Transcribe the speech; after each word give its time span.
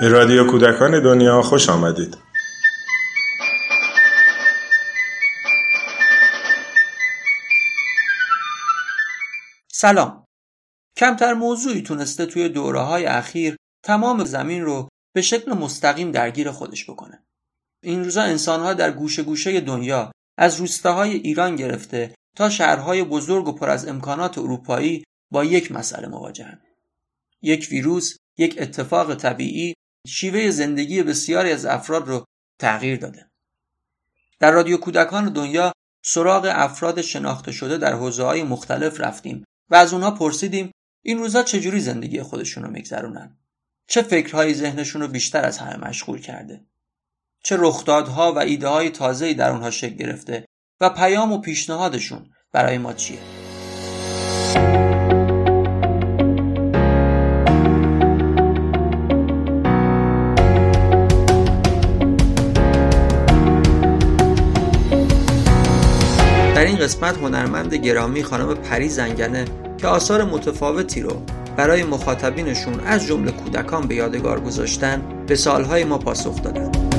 به 0.00 0.08
رادیو 0.08 0.46
کودکان 0.46 1.02
دنیا 1.02 1.42
خوش 1.42 1.68
آمدید. 1.68 2.16
سلام. 9.72 10.24
کمتر 10.96 11.34
موضوعی 11.34 11.82
تونسته 11.82 12.26
توی 12.26 12.48
دوره 12.48 12.80
های 12.80 13.06
اخیر 13.06 13.56
تمام 13.84 14.24
زمین 14.24 14.64
رو 14.64 14.88
به 15.14 15.22
شکل 15.22 15.52
مستقیم 15.52 16.10
درگیر 16.10 16.50
خودش 16.50 16.90
بکنه. 16.90 17.22
این 17.82 18.04
روزا 18.04 18.22
انسانها 18.22 18.74
در 18.74 18.92
گوشه 18.92 19.22
گوشه 19.22 19.60
دنیا 19.60 20.12
از 20.38 20.56
روستاهای 20.56 21.12
ایران 21.12 21.56
گرفته 21.56 22.14
تا 22.36 22.50
شهرهای 22.50 23.04
بزرگ 23.04 23.48
و 23.48 23.52
پر 23.52 23.70
از 23.70 23.88
امکانات 23.88 24.38
اروپایی 24.38 25.04
با 25.32 25.44
یک 25.44 25.72
مسئله 25.72 26.08
مواجهن. 26.08 26.60
یک 27.42 27.68
ویروس، 27.70 28.16
یک 28.38 28.56
اتفاق 28.58 29.14
طبیعی 29.14 29.74
شیوه 30.06 30.50
زندگی 30.50 31.02
بسیاری 31.02 31.52
از 31.52 31.66
افراد 31.66 32.08
رو 32.08 32.24
تغییر 32.58 32.96
داده. 32.98 33.30
در 34.38 34.50
رادیو 34.50 34.76
کودکان 34.76 35.32
دنیا 35.32 35.72
سراغ 36.04 36.50
افراد 36.52 37.00
شناخته 37.00 37.52
شده 37.52 37.78
در 37.78 37.92
حوزه 37.92 38.24
های 38.24 38.42
مختلف 38.42 39.00
رفتیم 39.00 39.44
و 39.70 39.74
از 39.74 39.92
اونها 39.92 40.10
پرسیدیم 40.10 40.70
این 41.04 41.18
روزا 41.18 41.42
چجوری 41.42 41.80
زندگی 41.80 42.22
خودشون 42.22 42.64
رو 42.64 42.70
میگذرونن؟ 42.70 43.38
چه 43.88 44.02
فکرهایی 44.02 44.54
ذهنشون 44.54 45.02
رو 45.02 45.08
بیشتر 45.08 45.44
از 45.44 45.58
همه 45.58 45.88
مشغول 45.88 46.20
کرده؟ 46.20 46.64
چه 47.44 47.56
رخدادها 47.58 48.32
و 48.32 48.38
ایده 48.38 48.68
های 48.68 48.90
تازه‌ای 48.90 49.34
در 49.34 49.50
اونها 49.50 49.70
شکل 49.70 49.94
گرفته 49.94 50.44
و 50.80 50.90
پیام 50.90 51.32
و 51.32 51.38
پیشنهادشون 51.38 52.30
برای 52.52 52.78
ما 52.78 52.92
چیه؟ 52.92 53.39
در 66.60 66.66
این 66.66 66.76
قسمت 66.76 67.16
هنرمند 67.16 67.74
گرامی 67.74 68.22
خانم 68.22 68.54
پری 68.54 68.88
زنگنه 68.88 69.44
که 69.78 69.86
آثار 69.86 70.24
متفاوتی 70.24 71.00
رو 71.00 71.22
برای 71.56 71.82
مخاطبینشون 71.82 72.80
از 72.80 73.06
جمله 73.06 73.30
کودکان 73.30 73.86
به 73.86 73.94
یادگار 73.94 74.40
گذاشتن 74.40 75.02
به 75.26 75.36
سالهای 75.36 75.84
ما 75.84 75.98
پاسخ 75.98 76.42
دادن. 76.42 76.89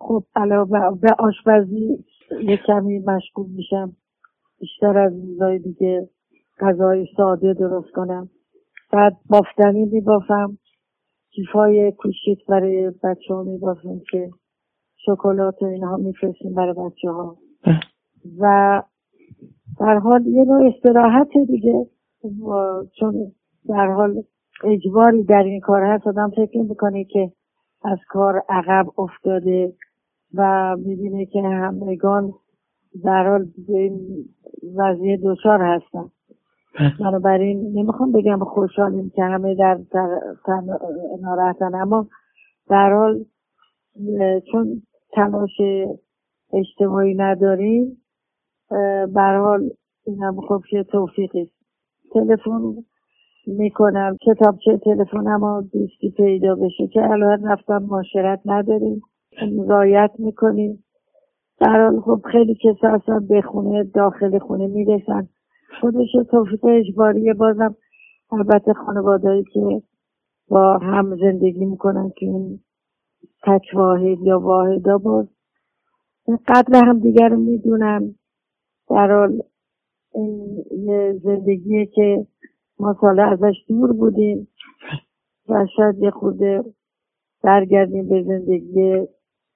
خب 0.00 0.24
علاوه 0.36 0.98
به 1.00 1.08
آشپزی 1.18 2.04
یک 2.40 2.60
کمی 2.66 2.98
مشغول 2.98 3.46
میشم. 3.50 3.92
بیشتر 4.60 4.98
از 4.98 5.12
روزهای 5.12 5.58
دیگه 5.58 6.08
غذای 6.60 7.06
ساده 7.16 7.54
درست 7.54 7.90
کنم. 7.90 8.28
بعد 8.92 9.16
بافتنی 9.30 9.84
میبافم. 9.84 10.58
کیفای 11.30 11.92
کوچیک 11.92 12.46
برای 12.48 12.90
بچه 12.90 13.34
ها 13.34 13.42
میبافم 13.42 14.00
که 14.10 14.30
شکلات 14.96 15.62
و 15.62 15.64
اینها 15.64 15.96
میفرستیم 15.96 16.54
برای 16.54 16.74
بچه 16.74 17.10
ها 17.10 17.36
و 18.38 18.82
در 19.80 19.98
حال 19.98 20.26
یه 20.26 20.44
نوع 20.44 20.72
استراحت 20.74 21.28
دیگه. 21.46 21.86
چون 22.98 23.32
در 23.68 23.86
حال 23.86 24.22
اجباری 24.64 25.24
در 25.24 25.42
این 25.42 25.60
کار 25.60 25.82
هست 25.82 26.06
آدم 26.06 26.30
فکر 26.30 26.58
می‌کنه 26.58 27.04
که 27.04 27.32
از 27.82 27.98
کار 28.08 28.42
عقب 28.48 28.86
افتاده 28.98 29.72
و 30.34 30.76
می‌بینه 30.76 31.26
که 31.26 31.42
همگان 31.42 32.32
در 33.04 33.28
حال 33.28 33.44
به 33.68 33.78
این 33.78 34.24
وضعیه 34.76 35.18
دچار 35.24 35.62
هستن. 35.62 36.10
بنابراین 37.00 37.72
نمی‌خوام 37.74 38.12
بگم 38.12 38.44
خوشحالیم 38.44 39.10
که 39.10 39.24
همه 39.24 39.54
در, 39.54 39.78
ناراحتن 41.20 41.74
اما 41.74 42.06
در 42.68 42.92
حال 42.92 43.24
چون 44.52 44.82
تلاش 45.12 45.60
اجتماعی 46.52 47.14
نداریم 47.14 48.02
بر 49.14 49.38
حال 49.38 49.70
این 50.06 50.22
هم 50.22 50.40
خب 50.40 50.62
توفیقی 50.82 51.50
تلفن 52.12 52.74
می‌کنم. 53.50 54.16
کتابچه 54.26 54.78
تلفنم 54.78 55.44
رو 55.44 55.62
دوستی 55.72 56.10
پیدا 56.10 56.54
بشه 56.54 56.86
که 56.86 57.02
الان 57.10 57.44
رفتم 57.44 57.82
معاشرت 57.82 58.40
نداریم. 58.44 59.02
رایت 59.68 60.10
می‌کنیم. 60.18 60.84
در 61.60 61.82
حال 61.82 62.00
خب 62.00 62.20
خیلی 62.32 62.54
کسا 62.54 62.88
اصلا 62.88 63.18
به 63.18 63.42
خونه 63.42 63.84
داخل 63.84 64.38
خونه 64.38 64.66
می‌رسن. 64.66 65.28
خودش 65.80 66.12
توفیق 66.30 66.64
اجباریه 66.64 67.34
بازم 67.34 67.74
البته 68.32 68.72
خانوادهایی 68.72 69.44
که 69.44 69.82
با 70.48 70.78
هم 70.78 71.16
زندگی 71.16 71.64
می‌کنن 71.64 72.10
که 72.16 72.26
این 72.26 72.60
تک 73.42 73.62
واحد 73.74 74.18
یا 74.22 74.40
واحدا 74.40 74.98
باز. 74.98 75.26
قدر 76.48 76.84
هم 76.84 76.98
دیگر 76.98 77.28
می‌دونم. 77.28 78.14
در 78.90 79.12
حال 79.12 79.42
این 80.14 80.64
زندگیه 81.18 81.86
که 81.86 82.26
ما 82.80 82.96
ساله 83.00 83.22
ازش 83.22 83.54
دور 83.68 83.92
بودیم 83.92 84.48
و 85.48 85.66
شاید 85.76 85.98
یه 85.98 86.10
خورده 86.10 86.64
برگردیم 87.42 88.08
به 88.08 88.22
زندگی 88.22 89.06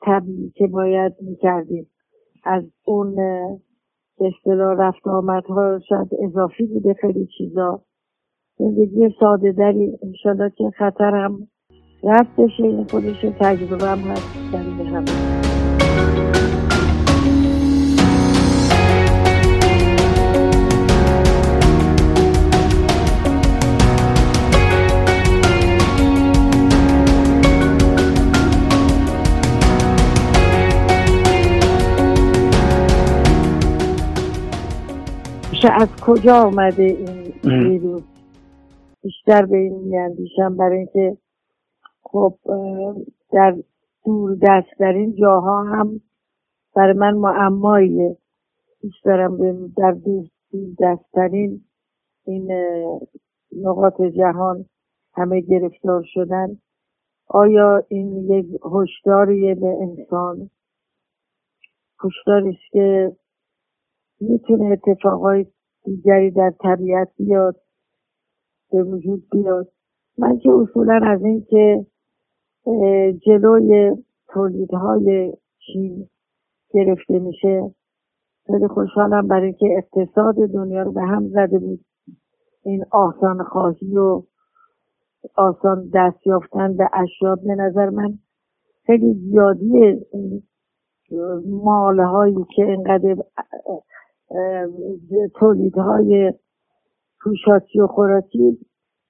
طبیعی 0.00 0.52
که 0.56 0.66
باید 0.66 1.12
می‌کردیم. 1.20 1.86
از 2.44 2.64
اون 2.84 3.16
اصطلاح 4.20 4.76
رفت 4.78 5.06
آمدها 5.06 5.78
شاید 5.88 6.08
اضافی 6.24 6.66
بوده 6.66 6.94
خیلی 6.94 7.28
چیزا. 7.38 7.82
زندگی 8.58 9.14
ساده 9.20 9.52
داری 9.52 9.98
انشالله 10.02 10.50
که 10.50 10.70
خطر 10.78 11.14
هم 11.14 11.48
رفت 12.02 12.36
بشه. 12.40 12.62
این 12.62 12.84
خودش 12.84 13.20
تجربه 13.40 13.84
هم 13.84 13.98
هست. 13.98 14.36
در 35.66 35.72
همه 35.72 35.82
از 35.82 35.88
کجا 36.00 36.36
آمده 36.36 36.82
این 36.82 37.32
ویروس؟ 37.44 38.02
بیشتر 39.02 39.46
به 39.46 39.56
این 39.56 39.74
میاندیشم 39.74 40.56
برای 40.56 40.78
اینکه 40.78 41.16
خب 42.02 42.34
در 43.32 43.56
دور 44.04 44.36
دستترین 44.42 45.14
جاها 45.14 45.64
هم 45.64 46.00
برای 46.76 46.92
من 46.92 47.14
معماییه. 47.14 48.16
دوست 48.82 49.04
دارم 49.04 49.66
در 49.76 49.90
دور 49.90 50.26
دستترین 50.80 51.64
این 52.26 52.52
نقاط 53.62 54.02
جهان 54.02 54.64
همه 55.14 55.40
گرفتار 55.40 56.02
شدن. 56.06 56.58
آیا 57.28 57.84
این 57.88 58.30
یک 58.30 58.46
هشداریه 58.72 59.54
به 59.54 59.76
انسان؟ 59.80 60.50
هشداری 62.04 62.48
است 62.48 62.72
که 62.72 63.16
می‌تونه 64.20 64.64
اتفاقای 64.86 65.46
دیگری 65.86 66.30
در 66.30 66.52
طبیعت 66.60 67.08
بیاد 67.18 67.56
به 68.72 68.82
وجود 68.82 69.22
بیاد. 69.32 69.68
من 70.18 70.38
که 70.38 70.50
اصولا 70.50 71.00
از 71.02 71.22
این 71.22 71.46
که 71.50 71.86
جلوی 73.26 73.96
تولیدهای 74.28 75.32
چین 75.66 76.08
گرفته 76.70 77.18
میشه 77.18 77.74
خیلی 78.46 78.68
خوشحالم 78.68 79.28
برای 79.28 79.46
اینکه 79.46 79.66
اقتصاد 79.76 80.34
دنیا 80.34 80.82
رو 80.82 80.92
به 80.92 81.02
هم 81.02 81.28
زده 81.28 81.58
بود. 81.58 81.80
این 82.64 82.84
آسان 82.90 83.42
خواهی 83.42 83.96
و 83.96 84.22
آسان 85.36 85.90
دست 85.94 86.26
یافتن 86.26 86.76
به 86.76 86.88
اشیاء 86.92 87.34
به 87.34 87.54
نظر 87.54 87.90
من 87.90 88.18
خیلی 88.86 89.14
زیادی 89.14 90.06
مالهایی 91.46 92.46
که 92.56 92.64
اینقدر 92.64 93.16
تولیدهای 95.34 96.32
پوشاکی 97.20 97.80
و 97.80 97.86
خوراکی 97.86 98.58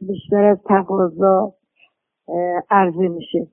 بیشتر 0.00 0.44
از 0.44 0.58
تقاضا 0.68 1.54
عرضه 2.70 3.08
میشه. 3.08 3.48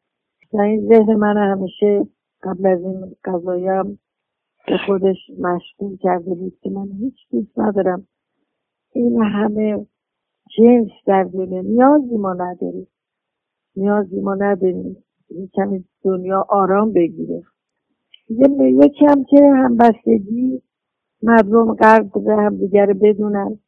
و 0.54 0.62
این 0.62 0.88
ذهن 0.88 1.16
من 1.16 1.38
همیشه 1.38 2.08
قبل 2.44 2.68
از 2.68 2.82
این 2.82 3.16
قضایم 3.24 4.00
به 4.68 4.78
خودش 4.88 5.18
مشغول 5.40 5.98
کرده 5.98 6.34
بود 6.36 6.58
که 6.62 6.70
من 6.70 6.88
هیچ 7.00 7.16
دوست 7.32 7.60
ندارم. 7.60 8.08
این 8.92 9.24
همه 9.24 9.86
جنس 10.58 10.90
در 11.06 11.24
دنیا 11.24 11.62
نیازی 11.62 12.18
ما 12.18 12.34
نداریم. 12.34 12.88
نیازی 13.76 14.22
ما 14.22 14.36
نداریم 14.36 15.04
کمی 15.54 15.86
دنیا 16.04 16.46
آرام 16.50 16.94
بگیره. 16.94 17.44
یکی 18.30 19.06
هم 19.06 19.24
که 19.24 19.38
همبستگی 19.56 20.62
مردم 21.24 21.74
قدر 21.74 22.32
همدیگر 22.32 22.94
بدونن 22.94 23.60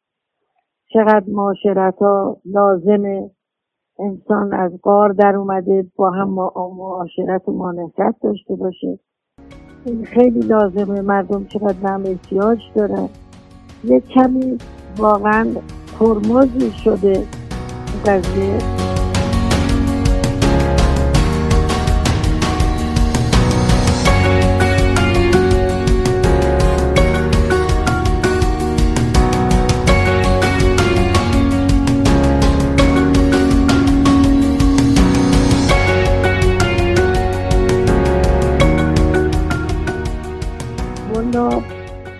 چقدر 0.92 1.24
معاشرت 1.28 1.98
ها 1.98 2.36
لازمه. 2.44 3.30
انسان 3.98 4.54
از 4.54 4.72
قار 4.82 5.12
در 5.12 5.36
اومده 5.36 5.86
با 5.96 6.10
هم 6.10 6.28
معاشرت 6.54 7.48
و 7.48 7.52
مانحت 7.52 8.14
داشته 8.22 8.54
باشه. 8.54 8.98
این 9.84 10.04
خیلی 10.04 10.40
لازمه 10.40 11.00
مردم 11.00 11.44
چقدر 11.44 11.78
به 11.82 11.88
هم 11.88 12.02
احتیاج 12.06 12.58
دارن. 12.74 13.08
یه 13.84 14.00
کمی 14.00 14.58
واقعا 14.98 15.46
ترمزی 15.98 16.70
شده 16.70 17.26
قضیه. 18.06 18.81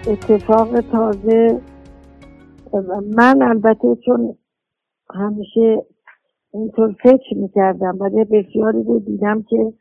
اتفاق 0.06 0.80
تازه 0.80 1.60
من 3.16 3.42
البته 3.42 3.96
چون 4.06 4.36
همیشه 5.14 5.82
اینطور 6.54 6.92
فکر 7.02 7.36
می‌کردم 7.36 7.98
ولی 8.00 8.24
بسیاری 8.24 8.82
رو 8.82 8.98
دیدم 8.98 9.42
که 9.42 9.72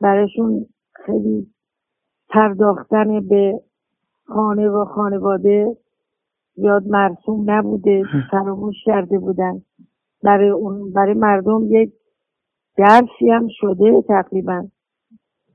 براشون 0.00 0.66
خیلی 1.06 1.46
پرداختن 2.28 3.28
به 3.28 3.60
خانه 4.26 4.68
و 4.68 4.84
خانواده 4.84 5.76
یاد 6.56 6.86
مرسوم 6.86 7.50
نبوده 7.50 8.02
فراموش 8.30 8.76
کرده 8.84 9.18
بودن. 9.18 9.62
برای 10.22 10.48
اون 10.48 10.92
برای 10.92 11.14
مردم 11.14 11.66
یک 11.70 11.92
درسی 12.76 13.30
هم 13.30 13.48
شده 13.50 14.02
تقریبا. 14.08 14.68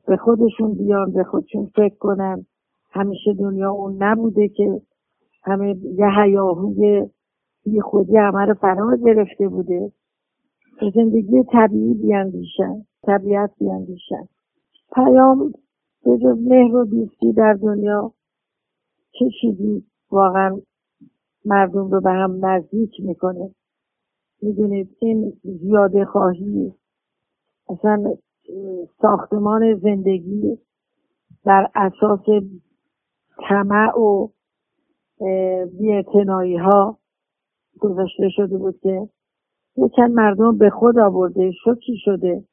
به 0.07 0.17
خودشون 0.17 0.73
بیان 0.73 1.11
به 1.13 1.23
خودشون 1.23 1.71
فکر 1.75 1.95
کنن. 1.95 2.45
همیشه 2.95 3.33
دنیا 3.33 3.71
اون 3.71 4.03
نبوده 4.03 4.47
که 4.47 4.81
همه 5.43 5.75
یه 5.83 6.07
هیاهوی 6.23 7.09
بی 7.65 7.81
خودی 7.81 8.17
همه 8.17 8.45
رو 8.45 8.53
فرا 8.53 8.97
گرفته 9.05 9.47
بوده. 9.47 9.91
به 10.79 10.91
زندگی 10.95 11.43
طبیعی 11.43 11.93
بیاندیشن 11.93 12.85
طبیعت 13.03 13.51
بیاندیشن. 13.59 14.27
پیام 14.95 15.53
به 16.05 16.17
جز 16.17 16.37
مهر 16.47 16.75
و 16.75 16.85
دوستی 16.85 17.33
در 17.33 17.53
دنیا 17.53 18.11
چه 19.11 19.25
چیزی 19.41 19.83
واقعا 20.11 20.61
مردم 21.45 21.91
رو 21.91 22.01
به 22.01 22.11
هم 22.11 22.45
نزدیک 22.45 22.91
می‌کنه. 22.99 23.49
می‌دونید 24.41 24.89
این 24.99 25.33
زیاده 25.43 26.05
خواهی 26.05 26.73
اصلا 27.69 28.15
ساختمان 29.01 29.75
زندگی 29.75 30.57
بر 31.45 31.69
اساس 31.75 32.25
طمع 33.49 33.99
و 33.99 34.29
بیاعتنایی 35.79 36.57
ها 36.57 36.97
گذاشته 37.79 38.29
شده 38.29 38.57
بود 38.57 38.79
که 38.79 39.09
چند 39.95 40.11
مردم 40.11 40.57
به 40.57 40.69
خود 40.69 40.99
آورده 40.99 41.51
شکی 41.51 41.97
شده. 42.05 42.43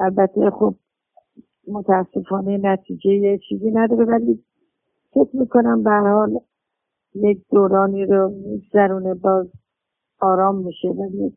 البته 0.00 0.50
خب 0.50 0.74
متاسفانه 1.68 2.58
نتیجه 2.58 3.38
چیزی 3.48 3.70
نداره 3.70 4.04
ولی 4.04 4.44
فکر 5.10 5.36
می‌کنم 5.36 5.82
به 5.82 5.90
حال 5.90 6.40
یک 7.14 7.44
دورانی 7.50 8.06
رو 8.06 8.28
میگذرونه 8.28 9.14
باز 9.14 9.46
آرام 10.20 10.56
میشه. 10.56 10.88
ولی 10.88 11.36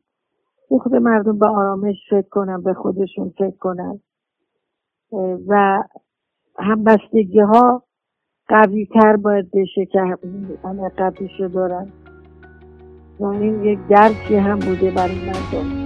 خود 0.68 0.95
مردم 0.95 1.39
به 1.39 1.48
آرامش 1.48 1.95
فکر 2.09 2.30
کنن 2.30 2.62
به 2.62 2.74
خودشون 2.74 3.30
فکر 3.30 3.57
کنن. 3.57 4.00
و 5.48 5.83
همبستگی 6.59 7.39
ها 7.39 7.83
قوی 8.48 8.86
تر 8.86 9.16
باید 9.16 9.52
بشه 9.52 9.86
که 9.86 10.02
همه 10.64 10.90
قبیشو 10.98 11.48
دارن. 11.48 11.88
و 13.20 13.26
این 13.26 13.64
یک 13.64 13.80
درکی 13.90 14.36
هم 14.36 14.60
بوده 14.60 14.92
برای 14.92 15.16
مردم. 15.16 15.77